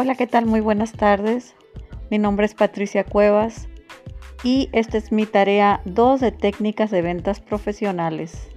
Hola, 0.00 0.14
¿qué 0.14 0.28
tal? 0.28 0.46
Muy 0.46 0.60
buenas 0.60 0.92
tardes. 0.92 1.56
Mi 2.08 2.18
nombre 2.18 2.46
es 2.46 2.54
Patricia 2.54 3.02
Cuevas 3.02 3.66
y 4.44 4.68
esta 4.70 4.96
es 4.96 5.10
mi 5.10 5.26
tarea 5.26 5.80
2 5.86 6.20
de 6.20 6.30
técnicas 6.30 6.92
de 6.92 7.02
ventas 7.02 7.40
profesionales. 7.40 8.48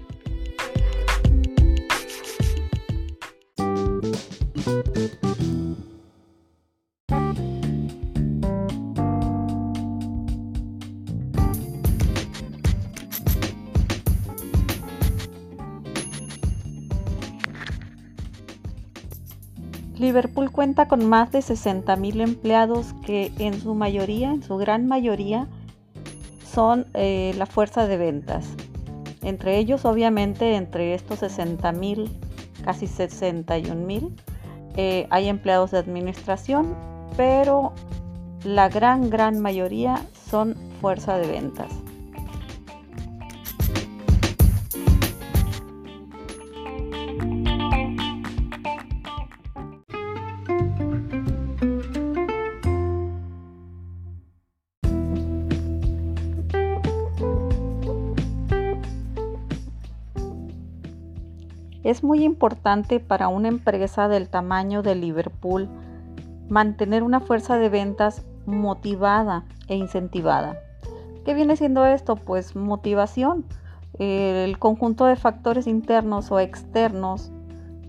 Liverpool 20.02 20.52
cuenta 20.52 20.88
con 20.88 21.08
más 21.08 21.32
de 21.32 21.40
60.000 21.40 22.22
empleados 22.22 22.94
que 23.06 23.32
en 23.38 23.62
su 23.62 23.76
mayoría, 23.76 24.32
en 24.32 24.42
su 24.42 24.58
gran 24.58 24.88
mayoría, 24.88 25.48
son 26.52 26.88
eh, 26.96 27.34
la 27.38 27.46
fuerza 27.46 27.88
de 27.88 27.98
ventas. 27.98 28.48
Entre 29.22 29.60
ellos, 29.60 29.86
obviamente, 29.86 30.56
entre 30.56 30.96
estos 30.96 31.22
60.000, 31.22 32.10
casi 32.66 32.88
61.000, 32.88 34.12
eh, 34.76 35.08
hay 35.12 35.30
empleados 35.30 35.70
de 35.72 35.78
administración, 35.78 36.76
pero 37.16 37.74
la 38.44 38.70
gran, 38.70 39.10
gran 39.12 39.40
mayoría 39.40 40.02
son 40.30 40.56
fuerza 40.82 41.18
de 41.20 41.28
ventas. 41.28 41.72
Es 61.92 62.06
muy 62.06 62.24
importante 62.24 63.02
para 63.02 63.28
una 63.28 63.50
empresa 63.50 64.08
del 64.08 64.30
tamaño 64.30 64.82
de 64.82 64.96
Liverpool 64.96 65.68
mantener 66.48 67.04
una 67.04 67.20
fuerza 67.20 67.58
de 67.58 67.68
ventas 67.68 68.24
motivada 68.46 69.44
e 69.68 69.76
incentivada. 69.76 70.58
¿Qué 71.26 71.34
viene 71.34 71.58
siendo 71.58 71.86
esto? 71.86 72.16
Pues 72.16 72.56
motivación, 72.56 73.44
el 74.00 74.58
conjunto 74.58 75.04
de 75.04 75.18
factores 75.18 75.68
internos 75.68 76.32
o 76.32 76.40
externos 76.40 77.30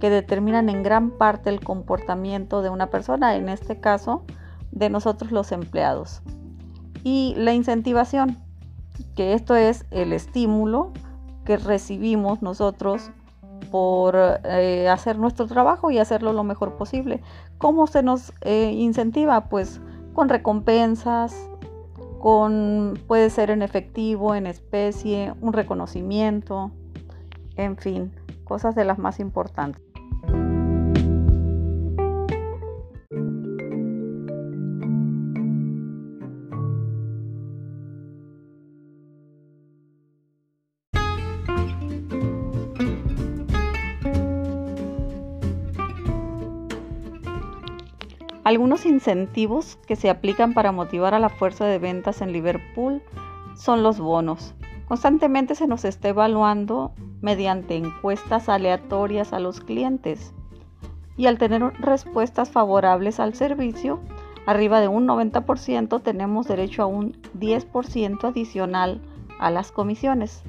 que 0.01 0.11
determinan 0.11 0.69
en 0.69 0.83
gran 0.83 1.13
parte 1.13 1.49
el 1.51 1.61
comportamiento 1.61 2.61
de 2.61 2.71
una 2.71 2.89
persona, 2.89 3.37
en 3.37 3.49
este 3.49 3.79
caso 3.79 4.25
de 4.73 4.91
nosotros 4.91 5.31
los 5.31 5.53
empleados. 5.53 6.23
Y 7.05 7.35
la 7.37 7.55
incentivación, 7.55 8.39
que 9.15 9.35
esto 9.35 9.55
es 9.55 9.87
el 9.93 10.13
estímulo 10.13 10.91
que 11.45 11.57
recibimos 11.57 12.43
nosotros 12.43 13.13
por 13.71 14.17
eh, 14.45 14.89
hacer 14.89 15.19
nuestro 15.19 15.47
trabajo 15.47 15.91
y 15.91 15.99
hacerlo 15.99 16.33
lo 16.33 16.45
mejor 16.45 16.77
posible. 16.77 17.23
¿Cómo 17.59 17.87
se 17.87 18.03
nos 18.03 18.33
eh, 18.41 18.73
incentiva? 18.73 19.49
Pues 19.49 19.81
con 20.15 20.29
recompensas, 20.29 21.35
con 22.21 22.99
puede 23.07 23.31
ser 23.31 23.51
en 23.51 23.63
efectivo, 23.63 24.35
en 24.35 24.47
especie, 24.47 25.35
un 25.41 25.53
reconocimiento, 25.53 26.71
en 27.57 27.77
fin, 27.77 28.13
cosas 28.45 28.75
de 28.75 28.85
las 28.85 28.99
más 28.99 29.21
importantes. 29.21 29.92
Algunos 48.45 48.87
incentivos 48.87 49.79
que 49.87 49.95
se 49.95 50.11
aplican 50.11 50.53
para 50.53 50.73
motivar 50.73 51.15
a 51.15 51.21
la 51.21 51.29
fuerza 51.29 51.65
de 51.65 51.79
ventas 51.79 52.23
en 52.23 52.33
Liverpool 52.33 53.01
son 53.55 53.85
los 53.85 54.01
bonos. 54.01 54.55
Constantemente 54.89 55.55
se 55.55 55.69
nos 55.69 55.85
está 55.85 56.09
evaluando 56.09 56.93
mediante 57.21 57.77
encuestas 57.77 58.49
aleatorias 58.49 59.33
a 59.33 59.39
los 59.39 59.61
clientes 59.61 60.35
y 61.17 61.27
al 61.27 61.39
tener 61.39 61.63
respuestas 61.81 62.51
favorables 62.51 63.21
al 63.21 63.35
servicio, 63.35 64.01
arriba 64.47 64.81
de 64.81 64.89
un 64.89 65.07
90% 65.07 66.03
tenemos 66.03 66.49
derecho 66.49 66.83
a 66.83 66.87
un 66.87 67.13
10% 67.39 68.25
adicional 68.25 69.01
a 69.39 69.51
las 69.51 69.71
comisiones. 69.71 70.43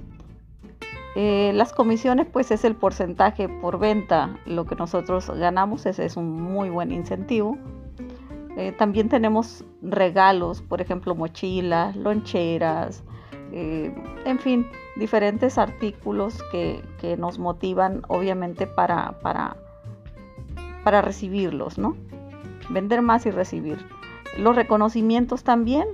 Eh, 1.16 1.52
las 1.54 1.74
comisiones 1.74 2.26
pues 2.26 2.50
es 2.50 2.64
el 2.66 2.76
porcentaje 2.76 3.48
por 3.48 3.78
venta, 3.78 4.36
lo 4.48 4.66
que 4.66 4.76
nosotros 4.76 5.30
ganamos, 5.30 5.86
es 5.86 6.18
un 6.18 6.42
muy 6.42 6.70
buen 6.70 6.92
incentivo. 6.92 7.58
Eh, 8.56 8.72
también 8.72 9.10
tenemos 9.10 9.66
regalos, 9.82 10.62
por 10.62 10.80
ejemplo, 10.80 11.16
mochilas, 11.16 11.96
loncheras, 11.96 13.04
eh, 13.52 13.94
en 14.26 14.40
fin, 14.40 14.68
diferentes 14.96 15.58
artículos 15.58 16.44
que, 16.52 16.82
nos 17.18 17.38
motivan 17.38 18.02
obviamente 18.08 18.66
para, 18.66 19.20
para, 19.20 19.58
para 20.84 21.02
recibirlos, 21.02 21.78
¿no? 21.78 21.98
Vender 22.70 23.02
más 23.02 23.26
y 23.26 23.32
recibir. 23.32 23.78
Los 24.38 24.56
reconocimientos 24.56 25.44
también. 25.44 25.86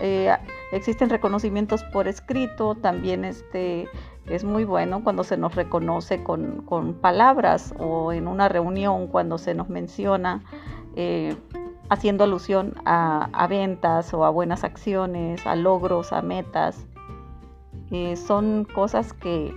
Eh, 0.00 0.30
existen 0.72 1.08
reconocimientos 1.08 1.84
por 1.84 2.06
escrito, 2.06 2.74
también 2.74 3.24
este, 3.24 3.88
es 4.26 4.44
muy 4.44 4.64
bueno 4.64 5.02
cuando 5.02 5.24
se 5.24 5.36
nos 5.36 5.54
reconoce 5.54 6.22
con, 6.22 6.98
palabras 7.00 7.74
o 7.78 8.12
en 8.12 8.28
una 8.28 8.48
reunión 8.48 9.06
cuando 9.06 9.38
se 9.38 9.54
nos 9.54 9.68
menciona 9.68 10.44
haciendo 11.92 12.24
alusión 12.24 12.74
a, 12.86 13.46
ventas 13.48 14.14
o 14.14 14.24
a 14.24 14.30
buenas 14.30 14.64
acciones, 14.64 15.46
a 15.46 15.54
logros, 15.56 16.12
a 16.12 16.22
metas. 16.22 16.86
Eh, 17.90 18.16
son 18.16 18.64
cosas 18.64 19.12
que, 19.12 19.54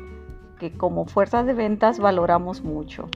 que 0.59 0.73
como 0.73 1.05
fuerza 1.05 1.43
de 1.43 1.53
ventas 1.53 1.99
valoramos 1.99 2.61
mucho. 2.61 3.07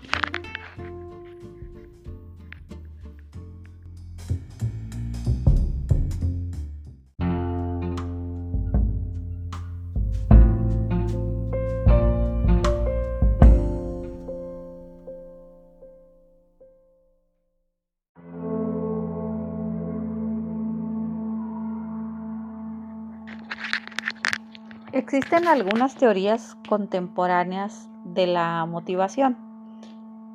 Existen 25.12 25.48
algunas 25.48 25.96
teorías 25.96 26.56
contemporáneas 26.68 27.90
de 28.04 28.28
la 28.28 28.64
motivación. 28.68 29.38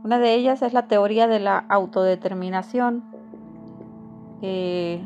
Una 0.03 0.19
de 0.19 0.35
ellas 0.35 0.63
es 0.63 0.73
la 0.73 0.89
teoría 0.89 1.29
de 1.29 1.39
la 1.39 1.59
autodeterminación, 1.69 3.05
eh, 4.43 5.01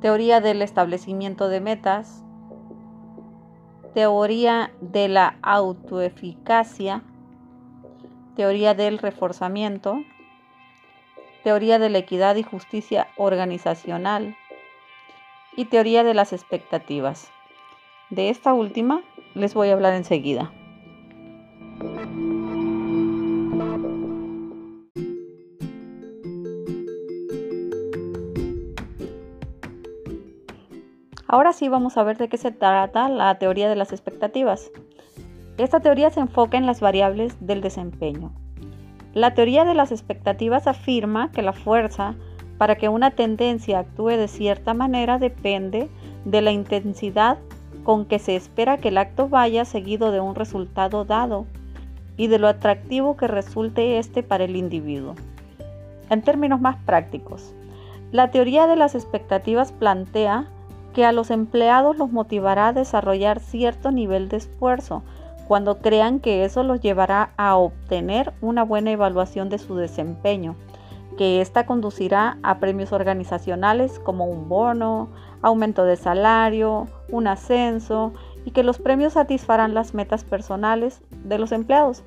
teoría 0.00 0.40
del 0.40 0.62
establecimiento 0.62 1.48
de 1.48 1.60
metas, 1.60 2.22
teoría 3.94 4.70
de 4.80 5.08
la 5.08 5.38
autoeficacia, 5.42 7.02
teoría 8.36 8.74
del 8.74 8.98
reforzamiento, 8.98 10.04
teoría 11.42 11.80
de 11.80 11.90
la 11.90 11.98
equidad 11.98 12.36
y 12.36 12.44
justicia 12.44 13.08
organizacional 13.16 14.36
y 15.56 15.64
teoría 15.64 16.04
de 16.04 16.14
las 16.14 16.32
expectativas. 16.32 17.32
De 18.10 18.30
esta 18.30 18.54
última 18.54 19.02
les 19.34 19.52
voy 19.52 19.68
a 19.68 19.74
hablar 19.74 19.92
enseguida. 19.92 20.50
Ahora 31.26 31.52
sí 31.52 31.68
vamos 31.68 31.98
a 31.98 32.02
ver 32.02 32.16
de 32.16 32.30
qué 32.30 32.38
se 32.38 32.50
trata 32.50 33.10
la 33.10 33.38
teoría 33.38 33.68
de 33.68 33.76
las 33.76 33.92
expectativas. 33.92 34.70
Esta 35.58 35.80
teoría 35.80 36.08
se 36.08 36.20
enfoca 36.20 36.56
en 36.56 36.64
las 36.64 36.80
variables 36.80 37.36
del 37.40 37.60
desempeño. 37.60 38.32
La 39.12 39.34
teoría 39.34 39.66
de 39.66 39.74
las 39.74 39.92
expectativas 39.92 40.66
afirma 40.66 41.30
que 41.30 41.42
la 41.42 41.52
fuerza 41.52 42.14
para 42.56 42.76
que 42.76 42.88
una 42.88 43.10
tendencia 43.10 43.80
actúe 43.80 44.16
de 44.16 44.28
cierta 44.28 44.72
manera 44.72 45.18
depende 45.18 45.90
de 46.24 46.40
la 46.40 46.52
intensidad 46.52 47.38
con 47.88 48.04
que 48.04 48.18
se 48.18 48.36
espera 48.36 48.76
que 48.76 48.88
el 48.88 48.98
acto 48.98 49.30
vaya 49.30 49.64
seguido 49.64 50.10
de 50.10 50.20
un 50.20 50.34
resultado 50.34 51.06
dado 51.06 51.46
y 52.18 52.26
de 52.26 52.38
lo 52.38 52.46
atractivo 52.46 53.16
que 53.16 53.26
resulte 53.26 53.96
este 53.96 54.22
para 54.22 54.44
el 54.44 54.56
individuo. 54.56 55.14
En 56.10 56.20
términos 56.20 56.60
más 56.60 56.76
prácticos, 56.84 57.54
la 58.12 58.30
teoría 58.30 58.66
de 58.66 58.76
las 58.76 58.94
expectativas 58.94 59.72
plantea 59.72 60.50
que 60.92 61.06
a 61.06 61.12
los 61.12 61.30
empleados 61.30 61.96
los 61.96 62.12
motivará 62.12 62.68
a 62.68 62.72
desarrollar 62.74 63.40
cierto 63.40 63.90
nivel 63.90 64.28
de 64.28 64.36
esfuerzo 64.36 65.02
cuando 65.46 65.78
crean 65.78 66.20
que 66.20 66.44
eso 66.44 66.64
los 66.64 66.82
llevará 66.82 67.30
a 67.38 67.56
obtener 67.56 68.34
una 68.42 68.64
buena 68.64 68.90
evaluación 68.90 69.48
de 69.48 69.56
su 69.56 69.76
desempeño, 69.76 70.56
que 71.18 71.40
ésta 71.40 71.66
conducirá 71.66 72.38
a 72.44 72.60
premios 72.60 72.92
organizacionales 72.92 73.98
como 73.98 74.26
un 74.26 74.48
bono, 74.48 75.10
aumento 75.42 75.84
de 75.84 75.96
salario, 75.96 76.86
un 77.10 77.26
ascenso 77.26 78.12
y 78.44 78.52
que 78.52 78.62
los 78.62 78.78
premios 78.78 79.14
satisfarán 79.14 79.74
las 79.74 79.94
metas 79.94 80.22
personales 80.22 81.02
de 81.24 81.38
los 81.38 81.50
empleados. 81.50 82.04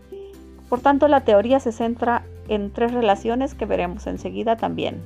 Por 0.70 0.80
tanto, 0.80 1.10
la 1.10 1.26
teoría 1.26 1.60
se 1.60 1.74
centra 1.74 2.24
en 2.48 2.72
tres 2.72 2.94
relaciones 2.94 3.54
que 3.54 3.66
veremos 3.66 4.08
enseguida 4.08 4.56
también. 4.56 5.02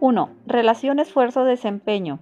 1. 0.00 0.30
Relación 0.46 1.00
esfuerzo-desempeño. 1.00 2.20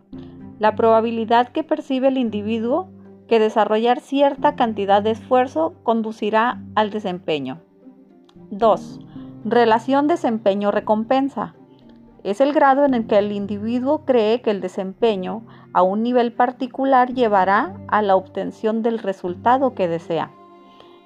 La 0.58 0.74
probabilidad 0.76 1.48
que 1.48 1.62
percibe 1.62 2.08
el 2.08 2.16
individuo 2.16 2.88
que 3.28 3.38
desarrollar 3.38 4.00
cierta 4.00 4.56
cantidad 4.56 5.02
de 5.02 5.10
esfuerzo 5.10 5.74
conducirá 5.82 6.62
al 6.74 6.88
desempeño. 6.88 7.60
2. 8.50 9.00
Relación 9.44 10.06
desempeño-recompensa. 10.06 11.54
Es 12.24 12.40
el 12.40 12.54
grado 12.54 12.86
en 12.86 12.94
el 12.94 13.06
que 13.06 13.18
el 13.18 13.30
individuo 13.30 14.06
cree 14.06 14.40
que 14.40 14.52
el 14.52 14.62
desempeño 14.62 15.42
a 15.74 15.82
un 15.82 16.02
nivel 16.02 16.32
particular 16.32 17.12
llevará 17.12 17.76
a 17.88 18.00
la 18.00 18.16
obtención 18.16 18.82
del 18.82 18.98
resultado 18.98 19.74
que 19.74 19.86
desea. 19.86 20.30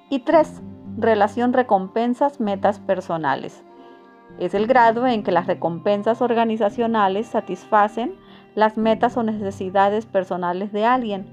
Y 0.09 0.19
3. 0.19 0.61
Relación 0.97 1.51
recompensas-metas 1.51 2.79
personales. 2.79 3.61
Es 4.39 4.53
el 4.53 4.67
grado 4.67 5.05
en 5.07 5.23
que 5.23 5.31
las 5.31 5.47
recompensas 5.47 6.21
organizacionales 6.21 7.27
satisfacen 7.27 8.15
las 8.55 8.77
metas 8.77 9.17
o 9.17 9.23
necesidades 9.23 10.05
personales 10.05 10.71
de 10.71 10.85
alguien 10.85 11.27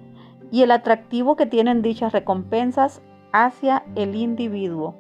y 0.51 0.63
el 0.63 0.71
atractivo 0.71 1.37
que 1.37 1.47
tienen 1.47 1.83
dichas 1.83 2.13
recompensas 2.13 3.03
hacia 3.33 3.85
el 3.97 4.15
individuo. 4.15 4.95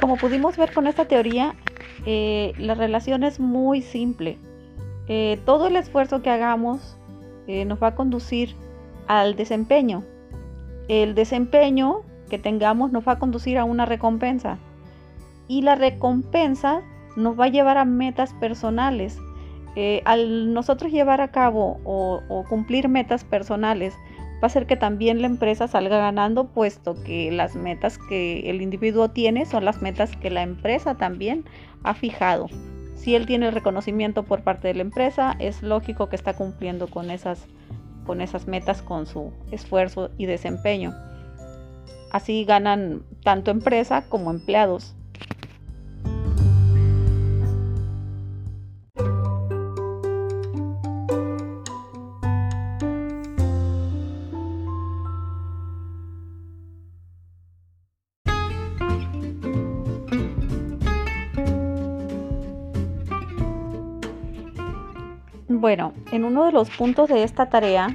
Como 0.00 0.16
pudimos 0.16 0.56
ver 0.56 0.72
con 0.72 0.86
esta 0.86 1.04
teoría, 1.04 1.54
eh, 2.06 2.52
la 2.58 2.74
relación 2.74 3.22
es 3.22 3.38
muy 3.38 3.82
simple. 3.82 4.38
Eh, 5.12 5.40
todo 5.44 5.66
el 5.66 5.74
esfuerzo 5.74 6.22
que 6.22 6.30
hagamos 6.30 6.96
eh, 7.48 7.64
nos 7.64 7.82
va 7.82 7.88
a 7.88 7.94
conducir 7.96 8.54
al 9.08 9.34
desempeño. 9.34 10.04
El 10.86 11.16
desempeño 11.16 12.02
que 12.28 12.38
tengamos 12.38 12.92
nos 12.92 13.08
va 13.08 13.14
a 13.14 13.18
conducir 13.18 13.58
a 13.58 13.64
una 13.64 13.86
recompensa. 13.86 14.58
Y 15.48 15.62
la 15.62 15.74
recompensa 15.74 16.82
nos 17.16 17.38
va 17.38 17.46
a 17.46 17.48
llevar 17.48 17.76
a 17.76 17.84
metas 17.84 18.34
personales. 18.34 19.18
Eh, 19.74 20.00
al 20.04 20.54
nosotros 20.54 20.92
llevar 20.92 21.20
a 21.20 21.32
cabo 21.32 21.80
o, 21.82 22.20
o, 22.28 22.44
cumplir 22.44 22.88
metas 22.88 23.24
personales, 23.24 23.94
va 24.34 24.42
a 24.42 24.46
hacer 24.46 24.68
que 24.68 24.76
también 24.76 25.22
la 25.22 25.26
empresa 25.26 25.66
salga 25.66 25.98
ganando, 25.98 26.46
puesto 26.46 26.94
que 27.02 27.32
las 27.32 27.56
metas 27.56 27.98
que 27.98 28.48
el 28.48 28.62
individuo 28.62 29.10
tiene 29.10 29.44
son 29.44 29.64
las 29.64 29.82
metas 29.82 30.14
que 30.16 30.30
la 30.30 30.42
empresa 30.42 30.94
también 30.94 31.44
ha 31.82 31.94
fijado. 31.94 32.46
Si 33.00 33.14
él 33.14 33.24
tiene 33.24 33.48
el 33.48 33.54
reconocimiento 33.54 34.24
por 34.24 34.42
parte 34.42 34.68
de 34.68 34.74
la 34.74 34.82
empresa, 34.82 35.34
es 35.38 35.62
lógico 35.62 36.10
que 36.10 36.16
está 36.16 36.34
cumpliendo 36.34 36.86
con 36.86 37.10
esas, 37.10 37.46
con 38.04 38.20
esas 38.20 38.46
metas, 38.46 38.82
con 38.82 39.06
su 39.06 39.32
esfuerzo 39.50 40.10
y 40.18 40.26
desempeño. 40.26 40.94
Así 42.10 42.44
ganan 42.44 43.02
tanto 43.24 43.50
empresa 43.50 44.04
como 44.06 44.30
empleados. 44.30 44.94
Bueno, 65.60 65.92
en 66.10 66.24
uno 66.24 66.46
de 66.46 66.52
los 66.52 66.70
puntos 66.70 67.10
de 67.10 67.22
esta 67.22 67.50
tarea 67.50 67.88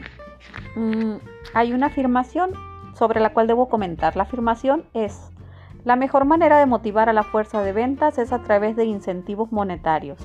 mm, 0.76 1.16
hay 1.56 1.74
una 1.74 1.88
afirmación 1.88 2.52
sobre 2.94 3.20
la 3.20 3.34
cual 3.34 3.48
debo 3.48 3.70
comentar. 3.70 4.16
La 4.16 4.22
afirmación 4.22 4.86
es, 4.94 5.32
la 5.84 5.96
mejor 5.96 6.26
manera 6.26 6.60
de 6.60 6.68
motivar 6.68 7.10
a 7.10 7.14
la 7.14 7.24
fuerza 7.24 7.64
de 7.64 7.74
ventas 7.74 8.20
es 8.20 8.32
a 8.32 8.44
través 8.44 8.76
de 8.76 8.86
incentivos 8.86 9.52
monetarios. 9.52 10.20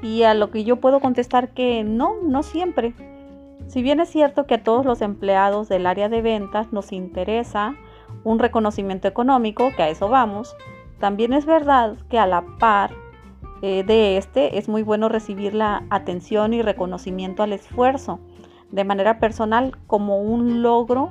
Y 0.00 0.22
a 0.22 0.32
lo 0.32 0.50
que 0.50 0.64
yo 0.64 0.76
puedo 0.76 1.00
contestar 1.00 1.50
que 1.50 1.84
no, 1.84 2.14
no 2.22 2.42
siempre. 2.42 2.94
Si 3.66 3.82
bien 3.82 4.00
es 4.00 4.08
cierto 4.08 4.46
que 4.46 4.54
a 4.54 4.62
todos 4.62 4.86
los 4.86 5.02
empleados 5.02 5.68
del 5.68 5.86
área 5.86 6.08
de 6.08 6.22
ventas 6.22 6.72
nos 6.72 6.90
interesa 6.90 7.74
un 8.24 8.38
reconocimiento 8.38 9.08
económico, 9.08 9.72
que 9.76 9.82
a 9.82 9.90
eso 9.90 10.08
vamos, 10.08 10.56
también 11.00 11.34
es 11.34 11.44
verdad 11.44 11.98
que 12.08 12.18
a 12.18 12.26
la 12.26 12.46
par 12.58 12.92
eh, 13.62 13.84
de 13.84 14.16
este 14.16 14.58
es 14.58 14.68
muy 14.68 14.82
bueno 14.82 15.08
recibir 15.08 15.54
la 15.54 15.84
atención 15.90 16.52
y 16.52 16.62
reconocimiento 16.62 17.42
al 17.42 17.52
esfuerzo 17.52 18.20
de 18.70 18.84
manera 18.84 19.18
personal 19.18 19.76
como 19.86 20.20
un 20.20 20.62
logro 20.62 21.10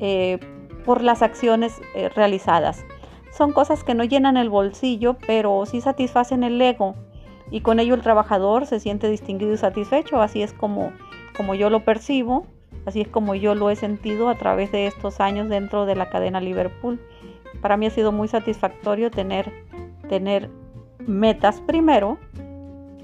eh, 0.00 0.38
por 0.84 1.02
las 1.02 1.22
acciones 1.22 1.80
eh, 1.94 2.08
realizadas. 2.08 2.84
Son 3.30 3.52
cosas 3.52 3.84
que 3.84 3.94
no 3.94 4.04
llenan 4.04 4.36
el 4.36 4.50
bolsillo, 4.50 5.16
pero 5.26 5.64
sí 5.66 5.80
satisfacen 5.80 6.44
el 6.44 6.60
ego 6.60 6.94
y 7.50 7.60
con 7.60 7.80
ello 7.80 7.94
el 7.94 8.02
trabajador 8.02 8.66
se 8.66 8.80
siente 8.80 9.08
distinguido 9.08 9.52
y 9.52 9.56
satisfecho. 9.56 10.20
Así 10.20 10.42
es 10.42 10.52
como, 10.52 10.92
como 11.36 11.54
yo 11.54 11.70
lo 11.70 11.84
percibo, 11.84 12.46
así 12.86 13.02
es 13.02 13.08
como 13.08 13.34
yo 13.34 13.54
lo 13.54 13.70
he 13.70 13.76
sentido 13.76 14.28
a 14.28 14.34
través 14.34 14.72
de 14.72 14.86
estos 14.86 15.20
años 15.20 15.48
dentro 15.48 15.86
de 15.86 15.96
la 15.96 16.10
cadena 16.10 16.40
Liverpool. 16.40 17.00
Para 17.60 17.76
mí 17.76 17.86
ha 17.86 17.90
sido 17.90 18.12
muy 18.12 18.28
satisfactorio 18.28 19.10
tener, 19.10 19.52
tener 20.08 20.50
metas 21.08 21.60
primero 21.62 22.18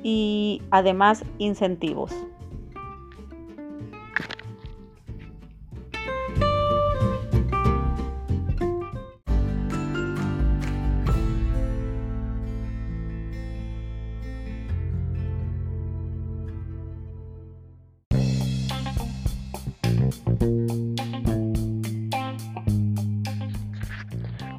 y 0.03 0.63
además 0.71 1.25
incentivos. 1.39 2.13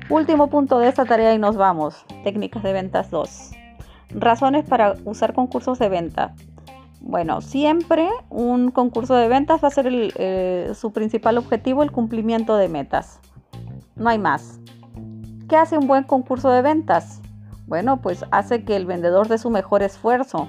Último 0.10 0.52
punto 0.52 0.78
de 0.78 0.88
esta 0.88 1.06
tarea 1.06 1.34
y 1.34 1.40
nos 1.40 1.58
vamos. 1.58 2.06
Técnicas 2.24 2.62
de 2.62 2.74
ventas 2.74 3.10
2. 3.10 3.52
Razones 4.12 4.64
para 4.64 4.96
usar 5.04 5.34
concursos 5.34 5.80
de 5.80 5.90
venta. 5.90 6.36
Bueno, 7.02 7.42
siempre 7.42 8.08
un 8.30 8.70
concurso 8.70 9.16
de 9.16 9.28
ventas 9.28 9.64
va 9.64 9.70
a 9.70 9.72
ser 9.72 9.88
eh, 9.90 10.72
su 10.76 10.94
principal 10.94 11.40
objetivo 11.40 11.82
el 11.82 11.92
cumplimiento 11.92 12.56
de 12.56 12.70
metas. 12.70 13.20
No 13.96 14.10
hay 14.10 14.20
más. 14.20 14.60
¿Qué 15.50 15.56
hace 15.56 15.78
un 15.78 15.88
buen 15.88 16.04
concurso 16.04 16.52
de 16.52 16.62
ventas? 16.62 17.22
Bueno, 17.66 18.00
pues 18.02 18.26
hace 18.30 18.64
que 18.64 18.76
el 18.76 18.86
vendedor 18.86 19.28
dé 19.28 19.40
su 19.40 19.50
mejor 19.50 19.82
esfuerzo 19.82 20.48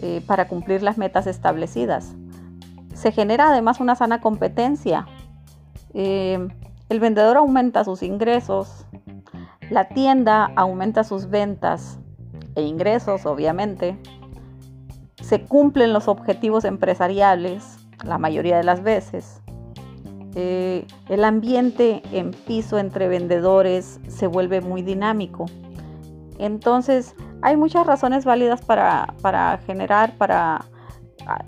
eh, 0.00 0.22
para 0.28 0.46
cumplir 0.46 0.84
las 0.84 0.96
metas 0.96 1.26
establecidas. 1.26 2.14
Se 2.94 3.10
genera 3.10 3.48
además 3.48 3.80
una 3.80 3.96
sana 3.96 4.20
competencia. 4.20 5.06
Eh, 5.92 6.46
el 6.88 7.00
vendedor 7.00 7.36
aumenta 7.36 7.84
sus 7.84 8.02
ingresos, 8.02 8.86
la 9.70 9.88
tienda 9.88 10.52
aumenta 10.56 11.04
sus 11.04 11.28
ventas 11.28 11.98
e 12.54 12.62
ingresos, 12.62 13.26
obviamente. 13.26 13.98
Se 15.20 15.44
cumplen 15.44 15.92
los 15.92 16.06
objetivos 16.08 16.64
empresariales 16.64 17.78
la 18.04 18.18
mayoría 18.18 18.56
de 18.56 18.64
las 18.64 18.82
veces. 18.82 19.42
Eh, 20.34 20.86
el 21.08 21.24
ambiente 21.24 22.02
en 22.12 22.30
piso 22.30 22.78
entre 22.78 23.08
vendedores 23.08 24.00
se 24.06 24.26
vuelve 24.26 24.60
muy 24.60 24.82
dinámico. 24.82 25.46
Entonces, 26.38 27.14
Hay 27.42 27.56
muchas 27.56 27.86
razones 27.86 28.24
válidas 28.24 28.62
para, 28.62 29.14
para 29.20 29.58
generar, 29.58 30.16
para 30.16 30.64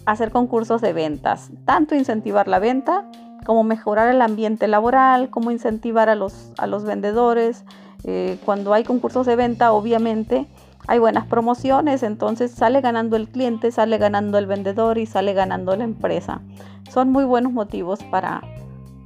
hacer 0.06 0.30
concursos 0.30 0.80
de 0.80 0.92
ventas, 0.92 1.50
tanto 1.64 1.94
incentivar 1.94 2.46
la 2.48 2.58
venta 2.58 3.10
como 3.48 3.64
mejorar 3.64 4.14
el 4.14 4.20
ambiente 4.20 4.68
laboral, 4.68 5.30
como 5.30 5.50
incentivar 5.50 6.10
a 6.10 6.14
los, 6.14 6.52
a 6.58 6.66
los 6.66 6.84
vendedores. 6.84 7.64
Eh, 8.04 8.36
cuando 8.44 8.74
hay 8.74 8.84
concursos 8.84 9.24
de 9.24 9.36
venta, 9.36 9.72
obviamente 9.72 10.46
hay 10.86 10.98
buenas 10.98 11.26
promociones, 11.26 12.02
entonces 12.02 12.50
sale 12.50 12.82
ganando 12.82 13.16
el 13.16 13.26
cliente, 13.26 13.70
sale 13.70 13.96
ganando 13.96 14.36
el 14.36 14.44
vendedor 14.44 14.98
y 14.98 15.06
sale 15.06 15.32
ganando 15.32 15.74
la 15.74 15.84
empresa. 15.84 16.42
Son 16.90 17.08
muy 17.10 17.24
buenos 17.24 17.54
motivos 17.54 18.04
para, 18.10 18.42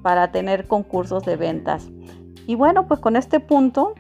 para 0.03 0.33
tener 0.33 0.67
concursos 0.67 1.25
de 1.25 1.37
ventas. 1.37 1.87
Y 2.49 2.57
bueno, 2.57 2.89
pues 2.89 2.99
con 2.99 3.15
este 3.15 3.39
punto 3.39 3.95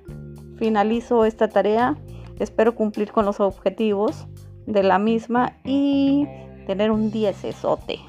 finalizo 0.56 1.24
esta 1.24 1.50
tarea. 1.50 1.94
Espero 2.40 2.74
cumplir 2.74 3.12
con 3.12 3.26
los 3.26 3.38
objetivos 3.38 4.26
de 4.66 4.82
la 4.82 4.98
misma 4.98 5.52
y 5.62 6.26
tener 6.66 6.90
un 6.90 7.12
10 7.12 7.44
esote. 7.44 8.00